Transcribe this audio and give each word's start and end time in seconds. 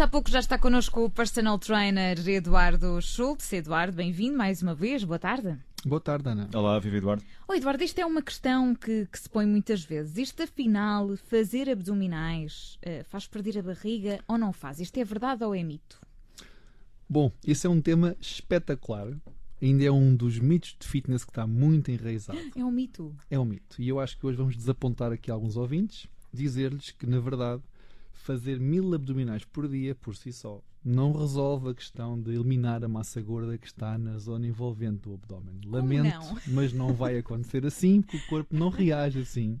disse 0.00 0.06
há 0.06 0.08
pouco, 0.08 0.30
já 0.30 0.38
está 0.38 0.56
connosco 0.56 1.04
o 1.04 1.10
personal 1.10 1.58
trainer 1.58 2.26
Eduardo 2.26 3.02
Schultz. 3.02 3.52
Eduardo, 3.52 3.94
bem-vindo 3.94 4.34
mais 4.34 4.62
uma 4.62 4.74
vez. 4.74 5.04
Boa 5.04 5.18
tarde. 5.18 5.58
Boa 5.84 6.00
tarde, 6.00 6.26
Ana. 6.26 6.48
Olá, 6.54 6.78
viva 6.78 6.96
Eduardo. 6.96 7.22
Oh, 7.46 7.52
Eduardo, 7.52 7.84
isto 7.84 7.98
é 7.98 8.06
uma 8.06 8.22
questão 8.22 8.74
que, 8.74 9.06
que, 9.12 9.18
se 9.18 9.28
põe 9.28 9.44
muitas 9.44 9.84
vezes. 9.84 10.16
Isto, 10.16 10.42
afinal, 10.42 11.14
fazer 11.18 11.68
abdominais 11.68 12.78
uh, 12.78 13.04
faz 13.10 13.26
perder 13.26 13.58
a 13.58 13.62
barriga 13.62 14.20
ou 14.26 14.38
não 14.38 14.54
faz? 14.54 14.80
Isto 14.80 14.96
é 14.96 15.04
verdade 15.04 15.44
ou 15.44 15.54
é 15.54 15.62
mito? 15.62 16.00
Bom, 17.06 17.30
esse 17.46 17.66
é 17.66 17.70
um 17.70 17.82
tema 17.82 18.16
espetacular. 18.18 19.14
Ainda 19.60 19.84
é 19.84 19.90
um 19.90 20.16
dos 20.16 20.38
mitos 20.38 20.74
de 20.80 20.88
fitness 20.88 21.24
que 21.24 21.30
está 21.30 21.46
muito 21.46 21.90
enraizado. 21.90 22.38
É 22.56 22.64
um 22.64 22.70
mito. 22.70 23.14
É 23.30 23.38
um 23.38 23.44
mito. 23.44 23.76
E 23.78 23.90
eu 23.90 24.00
acho 24.00 24.16
que 24.18 24.24
hoje 24.24 24.38
vamos 24.38 24.56
desapontar 24.56 25.12
aqui 25.12 25.30
alguns 25.30 25.58
ouvintes, 25.58 26.08
dizer-lhes 26.32 26.90
que, 26.90 27.04
na 27.04 27.20
verdade, 27.20 27.62
fazer 28.20 28.60
mil 28.60 28.94
abdominais 28.94 29.44
por 29.44 29.68
dia, 29.68 29.94
por 29.94 30.16
si 30.16 30.32
só, 30.32 30.62
não 30.84 31.12
resolve 31.12 31.70
a 31.70 31.74
questão 31.74 32.20
de 32.20 32.32
eliminar 32.32 32.82
a 32.84 32.88
massa 32.88 33.20
gorda 33.20 33.58
que 33.58 33.66
está 33.66 33.98
na 33.98 34.18
zona 34.18 34.46
envolvente 34.46 35.02
do 35.02 35.14
abdômen. 35.14 35.60
Lamento, 35.66 36.18
não? 36.18 36.38
mas 36.48 36.72
não 36.72 36.94
vai 36.94 37.18
acontecer 37.18 37.66
assim, 37.66 38.00
porque 38.02 38.16
o 38.16 38.26
corpo 38.26 38.56
não 38.56 38.68
reage 38.68 39.20
assim. 39.20 39.60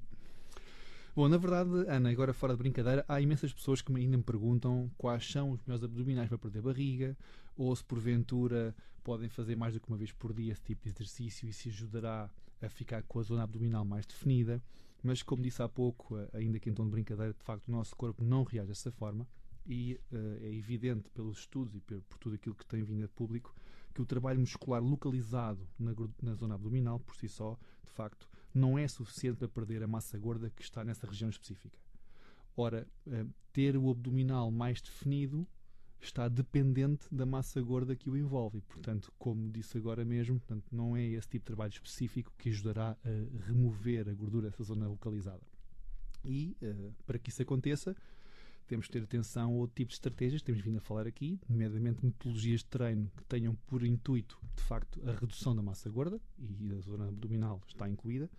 Bom, 1.14 1.28
na 1.28 1.36
verdade, 1.36 1.70
Ana, 1.88 2.10
agora 2.10 2.32
fora 2.32 2.54
de 2.54 2.58
brincadeira, 2.58 3.04
há 3.08 3.20
imensas 3.20 3.52
pessoas 3.52 3.82
que 3.82 3.92
ainda 3.94 4.16
me 4.16 4.22
perguntam 4.22 4.90
quais 4.96 5.30
são 5.30 5.50
os 5.50 5.60
melhores 5.66 5.84
abdominais 5.84 6.28
para 6.28 6.38
perder 6.38 6.62
barriga, 6.62 7.16
ou 7.56 7.74
se 7.74 7.84
porventura 7.84 8.74
podem 9.02 9.28
fazer 9.28 9.56
mais 9.56 9.74
do 9.74 9.80
que 9.80 9.88
uma 9.88 9.96
vez 9.96 10.12
por 10.12 10.32
dia 10.32 10.52
esse 10.52 10.62
tipo 10.62 10.84
de 10.84 10.90
exercício 10.90 11.48
e 11.48 11.52
se 11.52 11.68
ajudará 11.68 12.30
a 12.62 12.68
ficar 12.68 13.02
com 13.02 13.18
a 13.18 13.22
zona 13.22 13.42
abdominal 13.42 13.84
mais 13.84 14.06
definida. 14.06 14.62
Mas, 15.02 15.22
como 15.22 15.42
disse 15.42 15.62
há 15.62 15.68
pouco, 15.68 16.16
ainda 16.32 16.58
que 16.58 16.68
em 16.68 16.74
tom 16.74 16.84
de 16.84 16.90
brincadeira, 16.90 17.32
de 17.32 17.42
facto 17.42 17.68
o 17.68 17.72
nosso 17.72 17.96
corpo 17.96 18.22
não 18.22 18.44
reage 18.44 18.68
dessa 18.68 18.90
forma 18.92 19.26
e 19.66 19.98
uh, 20.12 20.16
é 20.42 20.52
evidente 20.54 21.08
pelos 21.10 21.38
estudos 21.40 21.74
e 21.74 21.80
por, 21.80 22.00
por, 22.02 22.18
tudo 22.18 22.34
aquilo 22.34 22.54
que 22.54 22.66
tem 22.66 22.82
vindo 22.82 23.04
a 23.04 23.08
público 23.08 23.54
que 23.94 24.02
o 24.02 24.06
trabalho 24.06 24.40
muscular 24.40 24.82
localizado 24.82 25.66
na, 25.78 25.92
na, 26.22 26.34
zona 26.34 26.54
abdominal, 26.54 27.00
por 27.00 27.16
si 27.16 27.28
só, 27.28 27.58
de 27.84 27.90
facto, 27.90 28.28
não 28.54 28.78
é 28.78 28.86
suficiente 28.86 29.38
para 29.38 29.48
perder 29.48 29.82
a 29.82 29.88
massa 29.88 30.18
gorda 30.18 30.50
que 30.50 30.62
está 30.62 30.84
nessa 30.84 31.06
região 31.06 31.28
específica. 31.28 31.78
Ora, 32.56 32.86
uh, 33.06 33.28
ter 33.52 33.76
o 33.76 33.90
abdominal 33.90 34.50
mais 34.50 34.80
definido 34.80 35.46
está 36.06 36.28
dependente 36.28 37.06
da 37.12 37.26
massa 37.26 37.60
gorda 37.60 37.94
que 37.94 38.08
o 38.08 38.16
envolve. 38.16 38.58
E, 38.58 38.60
portanto, 38.62 39.12
como 39.18 39.50
disse 39.50 39.76
agora 39.76 40.04
mesmo, 40.04 40.38
portanto, 40.38 40.64
não 40.72 40.96
é 40.96 41.04
esse 41.04 41.28
tipo 41.28 41.42
de 41.42 41.46
trabalho 41.46 41.72
específico 41.72 42.32
que 42.38 42.48
ajudará 42.48 42.96
a 43.04 43.46
remover 43.46 44.08
a 44.08 44.14
gordura 44.14 44.50
dessa 44.50 44.64
zona 44.64 44.88
localizada. 44.88 45.42
E, 46.24 46.56
uh, 46.62 46.92
para 47.06 47.18
que 47.18 47.30
isso 47.30 47.42
aconteça, 47.42 47.96
temos 48.66 48.86
que 48.86 48.92
ter 48.92 49.02
atenção 49.02 49.50
a 49.50 49.54
outro 49.54 49.74
tipo 49.74 49.88
de 49.88 49.94
estratégias, 49.94 50.42
temos 50.42 50.60
vindo 50.60 50.78
a 50.78 50.80
falar 50.80 51.06
aqui, 51.06 51.40
nomeadamente 51.48 52.04
metodologias 52.04 52.60
de 52.60 52.66
treino 52.66 53.10
que 53.16 53.24
tenham 53.24 53.54
por 53.66 53.84
intuito, 53.84 54.38
de 54.54 54.62
facto, 54.62 55.00
a 55.08 55.12
redução 55.12 55.56
da 55.56 55.62
massa 55.62 55.90
gorda, 55.90 56.20
e 56.38 56.72
a 56.72 56.80
zona 56.80 57.08
abdominal 57.08 57.60
está 57.66 57.88
incluída, 57.88 58.30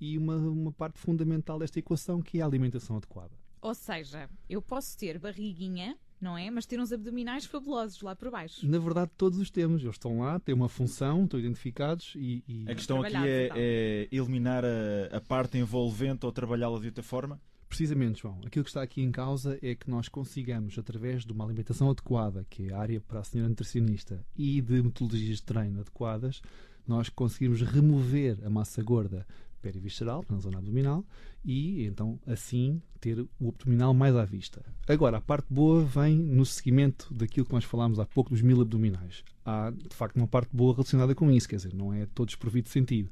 e 0.00 0.18
uma, 0.18 0.36
uma 0.36 0.72
parte 0.72 0.98
fundamental 0.98 1.58
desta 1.58 1.78
equação 1.78 2.20
que 2.20 2.38
é 2.38 2.42
a 2.42 2.46
alimentação 2.46 2.96
adequada. 2.96 3.32
Ou 3.62 3.74
seja, 3.74 4.28
eu 4.48 4.60
posso 4.60 4.98
ter 4.98 5.20
barriguinha, 5.20 5.96
não 6.20 6.36
é? 6.36 6.50
Mas 6.50 6.66
ter 6.66 6.78
uns 6.78 6.92
abdominais 6.92 7.44
fabulosos 7.44 8.00
lá 8.02 8.14
por 8.14 8.30
baixo. 8.30 8.66
Na 8.68 8.78
verdade, 8.78 9.10
todos 9.16 9.38
os 9.38 9.50
temos. 9.50 9.82
Eles 9.82 9.94
estão 9.94 10.20
lá, 10.20 10.38
têm 10.38 10.54
uma 10.54 10.68
função, 10.68 11.24
estão 11.24 11.40
identificados 11.40 12.12
e. 12.16 12.44
e... 12.46 12.70
A 12.70 12.74
questão 12.74 13.02
aqui 13.02 13.16
é, 13.16 13.50
é 13.54 14.08
eliminar 14.12 14.64
a, 14.64 15.16
a, 15.16 15.20
parte 15.20 15.56
envolvente 15.56 16.26
ou 16.26 16.32
trabalhá-la 16.32 16.78
de 16.78 16.86
outra 16.86 17.02
forma? 17.02 17.40
Precisamente, 17.68 18.22
João. 18.22 18.40
Aquilo 18.44 18.64
que 18.64 18.70
está 18.70 18.82
aqui 18.82 19.00
em 19.00 19.12
causa 19.12 19.58
é 19.62 19.76
que 19.76 19.88
nós 19.88 20.08
consigamos, 20.08 20.76
através 20.76 21.24
de 21.24 21.32
uma 21.32 21.44
alimentação 21.44 21.88
adequada, 21.88 22.44
que 22.50 22.68
é 22.68 22.74
a 22.74 22.78
área 22.78 23.00
para 23.00 23.20
a 23.20 23.24
senhora 23.24 23.48
nutricionista, 23.48 24.24
e 24.36 24.60
de 24.60 24.82
metodologias 24.82 25.36
de 25.36 25.44
treino 25.44 25.80
adequadas, 25.80 26.42
nós 26.86 27.08
conseguimos 27.08 27.62
remover 27.62 28.38
a 28.44 28.50
massa 28.50 28.82
gorda 28.82 29.24
perivisceral, 29.60 30.24
na 30.28 30.38
zona 30.38 30.58
abdominal, 30.58 31.04
e 31.44 31.84
então 31.84 32.18
assim 32.26 32.80
ter 33.00 33.20
o 33.40 33.48
abdominal 33.48 33.94
mais 33.94 34.14
à 34.14 34.24
vista. 34.24 34.62
Agora, 34.86 35.16
a 35.16 35.20
parte 35.20 35.46
boa 35.48 35.82
vem 35.82 36.16
no 36.16 36.44
seguimento 36.44 37.12
daquilo 37.14 37.46
que 37.46 37.52
nós 37.52 37.64
falámos 37.64 37.98
há 37.98 38.04
pouco 38.04 38.30
dos 38.30 38.42
mil 38.42 38.60
abdominais. 38.60 39.24
Há, 39.44 39.70
de 39.70 39.94
facto, 39.94 40.16
uma 40.16 40.28
parte 40.28 40.54
boa 40.54 40.74
relacionada 40.74 41.14
com 41.14 41.30
isso, 41.30 41.48
quer 41.48 41.56
dizer, 41.56 41.74
não 41.74 41.92
é 41.92 42.06
todo 42.06 42.28
desprovido 42.28 42.66
de 42.66 42.72
sentido. 42.72 43.10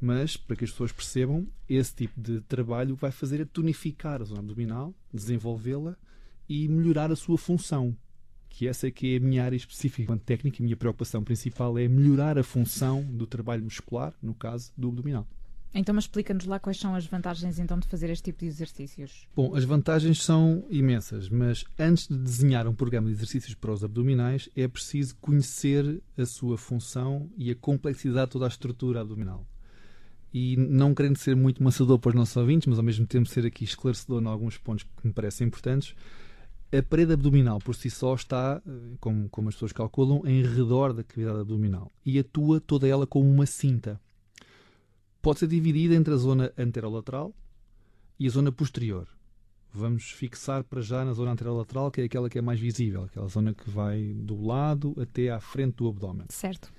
Mas, 0.00 0.36
para 0.36 0.56
que 0.56 0.64
as 0.64 0.70
pessoas 0.70 0.92
percebam, 0.92 1.46
esse 1.68 1.94
tipo 1.94 2.20
de 2.20 2.40
trabalho 2.42 2.96
vai 2.96 3.12
fazer 3.12 3.40
a 3.40 3.46
tonificar 3.46 4.20
a 4.20 4.24
zona 4.24 4.40
abdominal, 4.40 4.92
desenvolvê-la 5.14 5.96
e 6.48 6.68
melhorar 6.68 7.10
a 7.12 7.16
sua 7.16 7.38
função. 7.38 7.96
Que 8.48 8.66
essa 8.66 8.88
é 8.88 8.90
que 8.90 9.14
é 9.14 9.16
a 9.16 9.20
minha 9.20 9.44
área 9.44 9.56
específica 9.56 10.06
quanto 10.06 10.24
técnica, 10.24 10.58
a 10.60 10.64
minha 10.64 10.76
preocupação 10.76 11.22
principal 11.22 11.78
é 11.78 11.88
melhorar 11.88 12.36
a 12.36 12.42
função 12.42 13.02
do 13.02 13.26
trabalho 13.26 13.64
muscular, 13.64 14.12
no 14.20 14.34
caso 14.34 14.72
do 14.76 14.88
abdominal. 14.88 15.26
Então, 15.74 15.94
mas 15.94 16.04
explica-nos 16.04 16.44
lá 16.44 16.58
quais 16.58 16.78
são 16.78 16.94
as 16.94 17.06
vantagens 17.06 17.58
então 17.58 17.78
de 17.78 17.86
fazer 17.86 18.10
este 18.10 18.24
tipo 18.24 18.40
de 18.40 18.46
exercícios. 18.46 19.26
Bom, 19.34 19.54
as 19.54 19.64
vantagens 19.64 20.22
são 20.22 20.64
imensas, 20.68 21.30
mas 21.30 21.64
antes 21.78 22.08
de 22.08 22.18
desenhar 22.18 22.66
um 22.66 22.74
programa 22.74 23.08
de 23.08 23.14
exercícios 23.14 23.54
para 23.54 23.72
os 23.72 23.82
abdominais, 23.82 24.50
é 24.54 24.68
preciso 24.68 25.16
conhecer 25.16 26.02
a 26.16 26.26
sua 26.26 26.58
função 26.58 27.30
e 27.38 27.50
a 27.50 27.56
complexidade 27.56 28.26
de 28.26 28.32
toda 28.32 28.44
a 28.44 28.48
estrutura 28.48 29.00
abdominal. 29.00 29.46
E 30.32 30.56
não 30.56 30.94
querendo 30.94 31.16
ser 31.16 31.34
muito 31.34 31.62
maçador 31.62 31.98
para 31.98 32.10
os 32.10 32.14
nossos 32.14 32.36
ouvintes, 32.36 32.66
mas 32.66 32.78
ao 32.78 32.84
mesmo 32.84 33.06
tempo 33.06 33.28
ser 33.28 33.46
aqui 33.46 33.64
esclarecedor 33.64 34.22
em 34.22 34.26
alguns 34.26 34.58
pontos 34.58 34.84
que 34.84 35.06
me 35.06 35.12
parecem 35.12 35.46
importantes, 35.46 35.94
a 36.70 36.82
parede 36.82 37.12
abdominal 37.12 37.58
por 37.58 37.74
si 37.74 37.90
só 37.90 38.14
está, 38.14 38.62
eh, 38.66 38.70
como, 38.98 39.28
como 39.28 39.48
as 39.48 39.54
pessoas 39.54 39.72
calculam, 39.72 40.22
em 40.26 40.42
redor 40.42 40.94
da 40.94 41.04
cavidade 41.04 41.40
abdominal 41.40 41.92
e 42.04 42.18
atua 42.18 42.60
toda 42.60 42.88
ela 42.88 43.06
como 43.06 43.30
uma 43.30 43.44
cinta 43.44 44.00
pode 45.22 45.38
ser 45.38 45.46
dividida 45.46 45.94
entre 45.94 46.12
a 46.12 46.16
zona 46.16 46.52
anterolateral 46.58 47.32
e 48.18 48.26
a 48.26 48.30
zona 48.30 48.50
posterior. 48.50 49.08
Vamos 49.72 50.10
fixar 50.10 50.64
para 50.64 50.82
já 50.82 51.04
na 51.04 51.14
zona 51.14 51.30
anterolateral, 51.30 51.90
que 51.90 52.02
é 52.02 52.04
aquela 52.04 52.28
que 52.28 52.38
é 52.38 52.42
mais 52.42 52.60
visível, 52.60 53.04
aquela 53.04 53.28
zona 53.28 53.54
que 53.54 53.70
vai 53.70 54.12
do 54.14 54.44
lado 54.44 54.94
até 55.00 55.30
à 55.30 55.40
frente 55.40 55.76
do 55.76 55.88
abdômen. 55.88 56.26
Certo. 56.28 56.70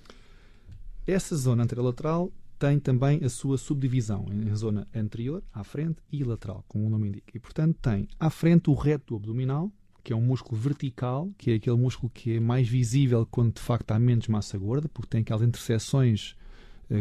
Essa 1.07 1.35
zona 1.35 1.63
anterolateral 1.63 2.31
tem 2.59 2.79
também 2.79 3.23
a 3.23 3.29
sua 3.29 3.57
subdivisão 3.57 4.25
em 4.31 4.55
zona 4.55 4.87
anterior, 4.93 5.43
à 5.51 5.63
frente, 5.63 5.97
e 6.11 6.23
lateral, 6.23 6.63
como 6.67 6.85
o 6.85 6.89
nome 6.89 7.07
indica. 7.07 7.31
E, 7.33 7.39
portanto, 7.39 7.77
tem 7.81 8.07
à 8.19 8.29
frente 8.29 8.69
o 8.69 8.73
reto 8.73 9.15
abdominal, 9.15 9.71
que 10.03 10.13
é 10.13 10.15
um 10.15 10.21
músculo 10.21 10.59
vertical, 10.59 11.31
que 11.37 11.51
é 11.51 11.55
aquele 11.55 11.77
músculo 11.77 12.11
que 12.13 12.35
é 12.35 12.39
mais 12.39 12.67
visível 12.67 13.25
quando 13.29 13.55
de 13.55 13.61
facto 13.61 13.91
há 13.91 13.99
menos 13.99 14.27
massa 14.27 14.57
gorda, 14.57 14.87
porque 14.87 15.09
tem 15.09 15.21
aquelas 15.21 15.41
interseções 15.41 16.35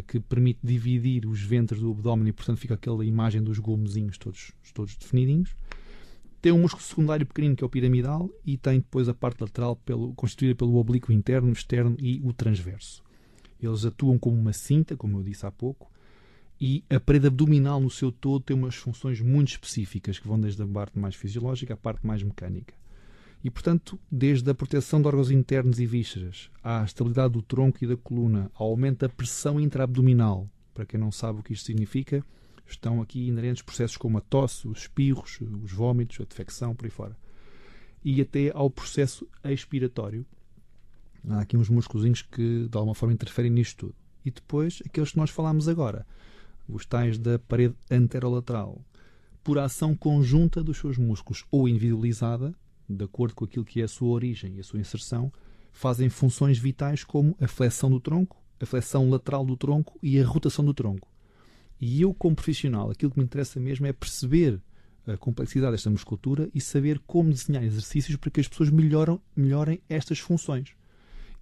que 0.06 0.20
permite 0.20 0.60
dividir 0.62 1.26
os 1.26 1.40
ventres 1.40 1.80
do 1.80 1.90
abdômen 1.90 2.28
e, 2.28 2.32
portanto, 2.32 2.58
fica 2.58 2.74
aquela 2.74 3.04
imagem 3.04 3.42
dos 3.42 3.58
gomezinhos 3.58 4.16
todos, 4.18 4.52
todos 4.72 4.96
definidinhos. 4.96 5.54
Tem 6.40 6.50
um 6.50 6.58
músculo 6.58 6.82
secundário 6.82 7.24
pequenino 7.24 7.54
que 7.54 7.62
é 7.62 7.66
o 7.66 7.70
piramidal 7.70 8.28
e 8.44 8.56
tem 8.56 8.78
depois 8.78 9.08
a 9.08 9.14
parte 9.14 9.40
lateral 9.40 9.76
pelo, 9.76 10.12
constituída 10.14 10.54
pelo 10.56 10.76
oblíquo 10.76 11.12
interno, 11.12 11.52
externo 11.52 11.96
e 12.00 12.20
o 12.24 12.32
transverso. 12.32 13.02
Eles 13.60 13.84
atuam 13.84 14.18
como 14.18 14.36
uma 14.36 14.52
cinta, 14.52 14.96
como 14.96 15.18
eu 15.18 15.22
disse 15.22 15.46
há 15.46 15.52
pouco, 15.52 15.90
e 16.60 16.84
a 16.90 16.98
parede 16.98 17.28
abdominal 17.28 17.80
no 17.80 17.90
seu 17.90 18.10
todo 18.10 18.42
tem 18.42 18.56
umas 18.56 18.74
funções 18.74 19.20
muito 19.20 19.50
específicas 19.50 20.18
que 20.18 20.26
vão 20.26 20.38
desde 20.38 20.62
a 20.62 20.66
parte 20.66 20.98
mais 20.98 21.14
fisiológica 21.14 21.74
à 21.74 21.76
parte 21.76 22.06
mais 22.06 22.22
mecânica. 22.22 22.74
E, 23.44 23.50
portanto, 23.50 23.98
desde 24.10 24.48
a 24.50 24.54
proteção 24.54 25.00
de 25.00 25.08
órgãos 25.08 25.30
internos 25.30 25.80
e 25.80 25.86
vísceras, 25.86 26.48
à 26.62 26.84
estabilidade 26.84 27.32
do 27.32 27.42
tronco 27.42 27.82
e 27.82 27.86
da 27.86 27.96
coluna, 27.96 28.50
ao 28.54 28.68
aumento 28.68 29.00
da 29.00 29.08
pressão 29.08 29.58
intraabdominal, 29.58 30.48
para 30.72 30.86
quem 30.86 30.98
não 30.98 31.10
sabe 31.10 31.40
o 31.40 31.42
que 31.42 31.52
isto 31.52 31.66
significa, 31.66 32.24
estão 32.66 33.02
aqui 33.02 33.26
inerentes 33.26 33.62
processos 33.62 33.96
como 33.96 34.18
a 34.18 34.20
tosse, 34.20 34.68
os 34.68 34.82
espirros, 34.82 35.40
os 35.40 35.72
vômitos, 35.72 36.20
a 36.20 36.24
defecção, 36.24 36.74
por 36.74 36.84
aí 36.84 36.90
fora. 36.90 37.16
E 38.04 38.20
até 38.20 38.50
ao 38.54 38.70
processo 38.70 39.28
expiratório. 39.44 40.24
Há 41.28 41.40
aqui 41.40 41.56
uns 41.56 41.68
músculos 41.68 42.22
que, 42.22 42.68
de 42.68 42.76
alguma 42.76 42.94
forma, 42.94 43.12
interferem 43.12 43.50
nisto 43.50 43.86
tudo. 43.86 43.94
E 44.24 44.30
depois, 44.30 44.82
aqueles 44.86 45.12
que 45.12 45.16
nós 45.16 45.30
falámos 45.30 45.68
agora, 45.68 46.06
os 46.68 46.86
tais 46.86 47.18
da 47.18 47.38
parede 47.38 47.74
anterolateral, 47.90 48.84
por 49.42 49.58
ação 49.58 49.96
conjunta 49.96 50.62
dos 50.62 50.78
seus 50.78 50.96
músculos 50.96 51.44
ou 51.50 51.68
individualizada, 51.68 52.54
de 52.96 53.04
acordo 53.04 53.34
com 53.34 53.44
aquilo 53.44 53.64
que 53.64 53.80
é 53.80 53.84
a 53.84 53.88
sua 53.88 54.08
origem 54.08 54.56
e 54.56 54.60
a 54.60 54.64
sua 54.64 54.80
inserção, 54.80 55.32
fazem 55.72 56.08
funções 56.08 56.58
vitais 56.58 57.04
como 57.04 57.36
a 57.40 57.48
flexão 57.48 57.90
do 57.90 58.00
tronco, 58.00 58.42
a 58.60 58.66
flexão 58.66 59.08
lateral 59.08 59.44
do 59.44 59.56
tronco 59.56 59.98
e 60.02 60.20
a 60.20 60.26
rotação 60.26 60.64
do 60.64 60.74
tronco. 60.74 61.08
E 61.80 62.00
eu, 62.00 62.14
como 62.14 62.36
profissional, 62.36 62.90
aquilo 62.90 63.10
que 63.10 63.18
me 63.18 63.24
interessa 63.24 63.58
mesmo 63.58 63.86
é 63.86 63.92
perceber 63.92 64.60
a 65.06 65.16
complexidade 65.16 65.72
desta 65.72 65.90
musculatura 65.90 66.48
e 66.54 66.60
saber 66.60 67.00
como 67.00 67.30
desenhar 67.30 67.64
exercícios 67.64 68.16
para 68.16 68.30
que 68.30 68.40
as 68.40 68.46
pessoas 68.46 68.70
melhoram, 68.70 69.20
melhorem 69.34 69.80
estas 69.88 70.20
funções 70.20 70.76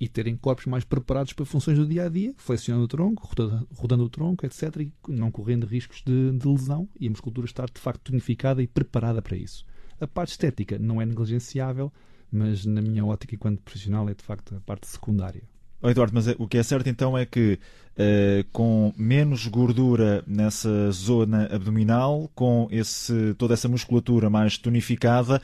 e 0.00 0.08
terem 0.08 0.34
corpos 0.34 0.64
mais 0.64 0.82
preparados 0.82 1.34
para 1.34 1.44
funções 1.44 1.76
do 1.76 1.86
dia 1.86 2.06
a 2.06 2.08
dia, 2.08 2.32
flexionando 2.38 2.86
o 2.86 2.88
tronco, 2.88 3.28
rodando 3.76 4.04
o 4.04 4.08
tronco, 4.08 4.46
etc., 4.46 4.76
e 4.78 4.92
não 5.08 5.30
correndo 5.30 5.66
riscos 5.66 6.02
de, 6.02 6.32
de 6.32 6.48
lesão 6.48 6.88
e 6.98 7.06
a 7.06 7.10
musculatura 7.10 7.44
estar 7.44 7.68
de 7.68 7.78
facto 7.78 8.00
tonificada 8.04 8.62
e 8.62 8.66
preparada 8.66 9.20
para 9.20 9.36
isso. 9.36 9.66
A 10.00 10.06
parte 10.06 10.30
estética 10.30 10.78
não 10.78 11.00
é 11.00 11.06
negligenciável, 11.06 11.92
mas 12.32 12.64
na 12.64 12.80
minha 12.80 13.04
ótica 13.04 13.34
enquanto 13.34 13.60
profissional 13.60 14.08
é 14.08 14.14
de 14.14 14.22
facto 14.22 14.56
a 14.56 14.60
parte 14.60 14.86
secundária. 14.86 15.42
Oh, 15.82 15.88
Eduardo, 15.88 16.14
mas 16.14 16.26
o 16.38 16.46
que 16.46 16.58
é 16.58 16.62
certo 16.62 16.88
então 16.88 17.16
é 17.16 17.24
que 17.24 17.58
uh, 17.96 18.44
com 18.52 18.92
menos 18.96 19.46
gordura 19.46 20.22
nessa 20.26 20.90
zona 20.90 21.46
abdominal, 21.46 22.30
com 22.34 22.68
esse, 22.70 23.34
toda 23.34 23.54
essa 23.54 23.68
musculatura 23.68 24.28
mais 24.28 24.58
tonificada, 24.58 25.40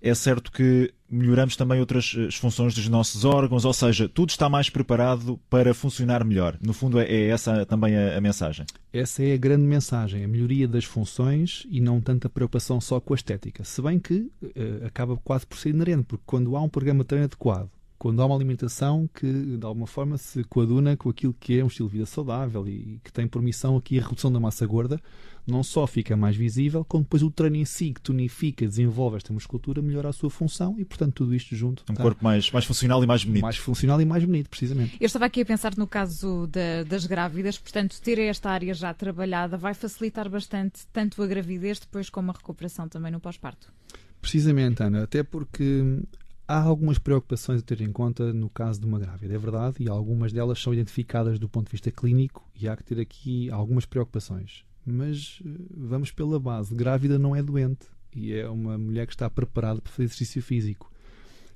é 0.00 0.14
certo 0.14 0.52
que 0.52 0.92
melhoramos 1.10 1.56
também 1.56 1.80
outras 1.80 2.14
eh, 2.16 2.30
funções 2.30 2.74
dos 2.74 2.88
nossos 2.88 3.24
órgãos, 3.24 3.64
ou 3.64 3.72
seja, 3.72 4.08
tudo 4.08 4.30
está 4.30 4.48
mais 4.48 4.68
preparado 4.68 5.40
para 5.48 5.72
funcionar 5.74 6.24
melhor. 6.24 6.56
No 6.60 6.72
fundo, 6.72 7.00
é, 7.00 7.04
é 7.04 7.28
essa 7.28 7.64
também 7.64 7.96
a, 7.96 8.16
a, 8.16 8.20
mensagem. 8.20 8.66
Essa 8.92 9.22
é 9.22 9.34
a 9.34 9.36
grande 9.36 9.64
mensagem, 9.64 10.24
a 10.24 10.28
melhoria 10.28 10.68
das 10.68 10.84
funções 10.84 11.66
e 11.70 11.80
não 11.80 12.00
tanta 12.00 12.28
preocupação 12.28 12.80
só 12.80 13.00
com 13.00 13.14
a 13.14 13.16
estética. 13.16 13.64
Se 13.64 13.80
bem 13.80 13.98
que 13.98 14.30
uh, 14.42 14.86
acaba 14.86 15.16
quase 15.16 15.46
por 15.46 15.58
ser 15.58 15.70
inerente, 15.70 16.04
porque 16.04 16.24
quando 16.26 16.56
há 16.56 16.62
um 16.62 16.68
programa 16.68 17.02
de 17.02 17.08
treino 17.08 17.24
adequado, 17.24 17.70
quando 17.98 18.22
há 18.22 18.26
uma 18.26 18.36
alimentação 18.36 19.10
que 19.12 19.56
de 19.56 19.66
alguma 19.66 19.86
forma 19.86 20.16
se 20.16 20.44
coaduna 20.44 20.96
com 20.96 21.10
aquilo 21.10 21.34
que 21.34 21.58
é 21.58 21.64
um 21.64 21.66
estilo 21.66 21.88
de 21.88 21.94
vida 21.94 22.06
saudável 22.06 22.66
e 22.68 23.00
que 23.02 23.12
tem 23.12 23.26
por 23.26 23.42
missão 23.42 23.76
aqui 23.76 23.98
a 23.98 24.02
redução 24.06 24.30
da 24.30 24.38
massa 24.38 24.64
gorda, 24.64 25.00
não 25.48 25.62
só 25.62 25.86
fica 25.86 26.16
mais 26.16 26.36
visível, 26.36 26.84
como 26.84 27.02
depois 27.02 27.22
o 27.22 27.30
treino 27.30 27.56
em 27.56 27.64
si, 27.64 27.92
que 27.92 28.00
tonifica, 28.00 28.66
desenvolve 28.66 29.16
esta 29.16 29.32
musculatura, 29.32 29.80
melhora 29.80 30.10
a 30.10 30.12
sua 30.12 30.30
função 30.30 30.76
e, 30.78 30.84
portanto, 30.84 31.14
tudo 31.14 31.34
isto 31.34 31.56
junto. 31.56 31.82
Um 31.90 31.94
tá? 31.94 32.02
corpo 32.02 32.22
mais, 32.22 32.50
mais 32.50 32.64
funcional 32.64 33.02
e 33.02 33.06
mais 33.06 33.24
bonito. 33.24 33.42
Mais 33.42 33.56
funcional 33.56 34.00
e 34.00 34.04
mais 34.04 34.24
bonito, 34.24 34.50
precisamente. 34.50 34.96
Eu 35.00 35.06
estava 35.06 35.24
aqui 35.24 35.40
a 35.40 35.46
pensar 35.46 35.76
no 35.76 35.86
caso 35.86 36.46
da, 36.48 36.84
das 36.84 37.06
grávidas, 37.06 37.58
portanto, 37.58 38.00
ter 38.00 38.18
esta 38.18 38.50
área 38.50 38.74
já 38.74 38.92
trabalhada 38.92 39.56
vai 39.56 39.74
facilitar 39.74 40.28
bastante 40.28 40.86
tanto 40.92 41.22
a 41.22 41.26
gravidez 41.26 41.78
depois 41.78 42.10
como 42.10 42.30
a 42.30 42.34
recuperação 42.34 42.88
também 42.88 43.10
no 43.10 43.20
pós-parto. 43.20 43.72
Precisamente, 44.20 44.82
Ana, 44.82 45.04
até 45.04 45.22
porque 45.22 46.02
há 46.46 46.60
algumas 46.60 46.98
preocupações 46.98 47.60
a 47.60 47.64
ter 47.64 47.80
em 47.80 47.92
conta 47.92 48.32
no 48.32 48.50
caso 48.50 48.80
de 48.80 48.86
uma 48.86 48.98
grávida, 48.98 49.34
é 49.34 49.38
verdade, 49.38 49.76
e 49.80 49.88
algumas 49.88 50.32
delas 50.32 50.60
são 50.60 50.74
identificadas 50.74 51.38
do 51.38 51.48
ponto 51.48 51.66
de 51.66 51.72
vista 51.72 51.90
clínico 51.90 52.46
e 52.54 52.68
há 52.68 52.76
que 52.76 52.84
ter 52.84 53.00
aqui 53.00 53.50
algumas 53.50 53.86
preocupações 53.86 54.64
mas 54.88 55.40
eh, 55.44 55.48
vamos 55.70 56.10
pela 56.10 56.38
base. 56.40 56.74
Grávida 56.74 57.18
não 57.18 57.34
é 57.34 57.42
doente 57.42 57.86
e 58.14 58.32
é 58.32 58.48
uma 58.48 58.78
mulher 58.78 59.06
que 59.06 59.12
está 59.12 59.28
preparada 59.28 59.80
para 59.80 59.92
fazer 59.92 60.04
exercício 60.04 60.42
físico. 60.42 60.92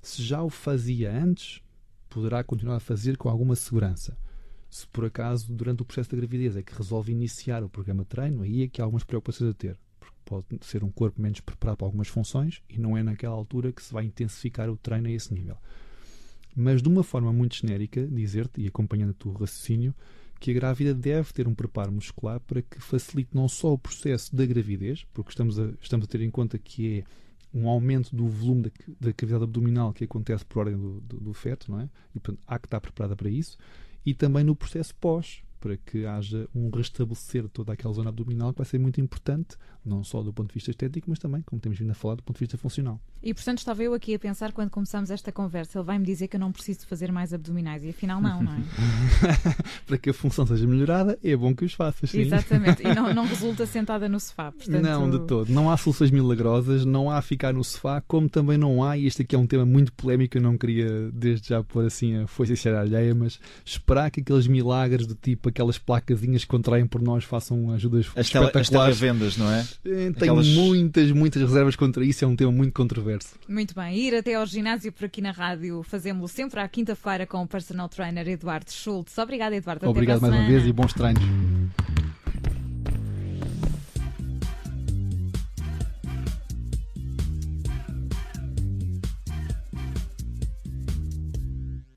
Se 0.01 0.23
já 0.23 0.43
o 0.43 0.51
fazia 0.51 1.13
antes, 1.13 1.63
poderá 2.09 2.43
continuar 2.45 2.77
a 2.77 2.81
fazer 2.81 3.17
com 3.17 3.29
alguma 3.29 3.57
segurança. 3.57 4.17
Se 4.69 4.87
por 4.87 5.05
acaso, 5.05 5.53
durante 5.53 5.83
o 5.83 5.85
processo 5.85 6.11
da 6.11 6.17
gravidez, 6.17 6.57
é 6.57 6.63
que 6.63 6.75
resolve 6.75 7.13
iniciar 7.13 7.63
o 7.63 7.69
programa 7.69 8.03
de 8.03 8.09
treino, 8.09 8.43
aí 8.43 8.63
é 8.63 8.69
que 8.69 8.81
há 8.81 8.85
algumas 8.85 9.05
preocupações 9.05 9.51
a 9.51 9.55
ter. 9.55 9.79
Porque 10.01 10.17
pode 10.25 10.47
ser 10.63 10.83
um 10.83 10.91
corpo 10.91 11.21
menos 11.21 11.41
preparado 11.41 11.77
para 11.77 11.87
algumas 11.87 12.09
funções 12.09 12.63
e 12.69 12.79
não 12.79 12.97
é 12.97 13.03
naquela 13.03 13.35
altura 13.35 13.73
que 13.73 13.83
se 13.83 13.93
vai 13.93 14.05
intensificar 14.05 14.71
o 14.71 14.77
treino 14.77 15.09
a 15.09 15.11
esse 15.11 15.33
nível. 15.33 15.57
Mas 16.57 16.83
de 16.83 16.89
uma 16.89 17.03
forma 17.03 17.33
muito 17.33 17.57
genérica, 17.57 18.07
dizer-te, 18.07 18.61
e 18.61 18.67
acompanhando 18.67 19.11
o 19.11 19.15
teu 19.15 19.33
raciocínio, 19.33 19.95
que 20.43 20.51
a 20.51 20.55
grávida 20.55 20.93
deve 20.93 21.33
ter 21.33 21.47
um 21.47 21.55
preparo 21.55 21.93
muscular 21.93 22.41
para 22.41 22.61
que 22.61 22.81
facilite 22.81 23.31
não 23.33 23.49
só 23.49 23.73
o 23.73 23.79
processo 23.79 24.35
da 24.35 24.45
gravidez, 24.45 25.07
porque 25.15 25.31
estamos 25.31 25.57
a, 25.57 25.71
estamos 25.81 26.05
a 26.05 26.09
ter 26.09 26.21
em 26.21 26.33
conta 26.33 26.59
que 26.59 26.99
é 26.99 27.05
um 27.55 27.69
aumento 27.69 28.15
do 28.15 28.27
volume 28.27 28.63
da, 28.63 28.71
da 29.01 29.13
cavidade 29.13 29.45
abdominal 29.45 29.93
que 29.93 30.03
acontece 30.03 30.45
por 30.45 30.59
ordem 30.59 30.77
do, 30.77 31.01
do, 31.03 31.21
do 31.21 31.33
feto, 31.33 31.71
não 31.71 31.79
é? 31.79 31.89
E 32.13 32.19
portanto, 32.19 32.43
há 32.45 32.59
que 32.59 32.67
estar 32.67 32.81
preparada 32.81 33.15
para 33.15 33.31
isso, 33.31 33.57
e 34.05 34.13
também 34.15 34.43
no 34.43 34.57
processo 34.57 34.93
pós, 34.97 35.45
para 35.63 35.77
que 35.77 36.05
haja 36.05 36.49
um 36.53 36.69
restabelecer 36.71 37.49
toda 37.49 37.73
aquela 37.73 37.95
zona 37.95 38.09
abdominal 38.09 38.53
que 38.53 38.59
vai 38.59 38.67
ser 38.67 38.81
muito 38.81 39.01
importante, 39.01 39.57
não 39.85 40.03
só 40.03 40.21
do 40.21 40.33
ponto 40.33 40.49
de 40.49 40.55
vista 40.55 40.73
estético, 40.73 41.09
mas 41.09 41.21
também, 41.21 41.41
como 41.43 41.61
temos 41.61 41.79
vindo 41.79 41.93
a 41.93 41.95
falar, 41.95 42.17
do 42.17 42.23
ponto 42.25 42.37
de 42.37 42.41
vista 42.41 42.59
funcional. 42.59 43.01
E 43.23 43.33
portanto 43.33 43.59
estava 43.59 43.81
eu 43.81 43.95
aqui 43.95 44.13
a 44.13 44.19
pensar 44.19 44.51
quando 44.51 44.71
começamos 44.71 45.09
esta 45.09 45.31
conversa, 45.31 45.79
ele 45.79 45.87
vai-me 45.87 46.05
dizer 46.05 46.27
que 46.27 46.35
eu 46.35 46.41
não 46.41 46.51
preciso 46.51 46.85
fazer 46.89 47.13
mais 47.13 47.33
abdominais 47.33 47.85
e 47.85 47.91
afinal 47.91 48.21
não, 48.21 48.43
não 48.43 48.53
é? 48.53 48.63
para 49.87 49.97
que 49.99 50.11
a 50.11 50.15
função 50.15 50.45
seja 50.45 50.67
melhorada, 50.67 51.17
é 51.23 51.37
bom 51.37 51.55
que 51.55 51.65
os 51.65 51.75
faças. 51.75 52.11
Sim. 52.11 52.23
Exatamente, 52.23 52.83
e 52.83 52.93
não, 52.93 53.15
não 53.15 53.25
resulta 53.29 53.65
sentada 53.65 54.09
no 54.09 54.19
sofá. 54.19 54.51
Portanto... 54.51 54.83
Não, 54.83 55.09
de 55.09 55.21
todo. 55.21 55.49
Não 55.49 55.71
há 55.71 55.77
soluções 55.77 56.11
milagrosas, 56.11 56.85
não 56.85 57.09
há 57.09 57.23
ficar 57.23 57.55
no 57.55 57.63
sofá, 57.63 58.01
como 58.01 58.29
também 58.29 58.59
não 58.59 58.83
há, 58.83 58.99
e 58.99 59.07
este 59.07 59.23
aqui 59.23 59.37
é 59.37 59.39
um 59.39 59.47
tema 59.47 59.65
muito 59.65 59.93
polémico, 59.93 60.37
eu 60.37 60.43
não 60.43 60.59
queria 60.59 61.09
desde 61.13 61.51
já 61.51 61.63
pôr 61.63 61.87
assim 61.87 62.17
a 62.17 62.27
foice 62.27 62.55
e 62.69 62.69
alheia, 62.69 63.15
mas 63.15 63.39
esperar 63.65 64.11
que 64.11 64.21
aqueles 64.21 64.49
milagres 64.49 65.07
do 65.07 65.15
tipo 65.15 65.49
aquelas 65.53 65.79
placazinhas 65.79 66.43
que 66.43 66.49
contraem 66.49 66.87
por 66.87 67.01
nós 67.01 67.25
façam 67.25 67.71
ajudas 67.71 68.07
as 68.17 68.27
espetaculares. 68.27 68.69
Tele, 68.69 68.83
as 68.83 68.99
televendas, 68.99 69.37
não 69.37 69.51
é? 69.51 69.61
Eh, 69.85 70.11
tenho 70.11 70.11
Aquelas... 70.11 70.49
muitas, 70.49 71.13
muitas 71.13 71.43
reservas 71.43 71.77
contra 71.77 72.05
isso, 72.05 72.25
é 72.25 72.29
um 72.29 72.35
tema 72.35 72.51
muito 72.51 72.73
controverso. 72.73 73.35
Muito 73.49 73.75
bem, 73.75 73.97
ir 73.97 74.15
até 74.15 74.35
ao 74.35 74.47
ginásio 74.47 74.93
por 74.93 75.05
aqui 75.05 75.21
na 75.21 75.31
rádio 75.31 75.83
fazemos-lo 75.83 76.29
sempre 76.29 76.61
à 76.61 76.69
quinta-feira 76.69 77.27
com 77.27 77.43
o 77.43 77.47
personal 77.47 77.89
trainer 77.89 78.27
Eduardo 78.27 78.73
Schultz. 78.73 79.17
Obrigada, 79.19 79.55
Eduardo. 79.55 79.89
Obrigado 79.89 80.21
mais 80.21 80.35
uma 80.35 80.47
vez 80.47 80.67
e 80.67 80.73
bons 80.73 80.93
treinos. 80.93 81.23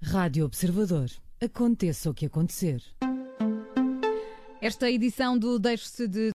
Rádio 0.01 0.45
Observador. 0.45 1.09
Aconteça 1.41 2.09
o 2.09 2.13
que 2.13 2.25
acontecer. 2.25 2.81
Esta 4.61 4.89
edição 4.89 5.37
do 5.37 5.59
Deixe-se 5.59 6.07
de. 6.07 6.31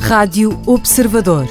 Rádio 0.00 0.60
Observador. 0.66 1.46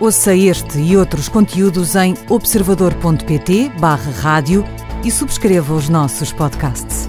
Ouça 0.00 0.34
este 0.34 0.78
e 0.78 0.96
outros 0.96 1.28
conteúdos 1.28 1.96
em 1.96 2.14
observador.pt/barra 2.28 4.10
rádio 4.10 4.64
e 5.04 5.10
subscreva 5.10 5.74
os 5.74 5.88
nossos 5.88 6.32
podcasts. 6.32 7.08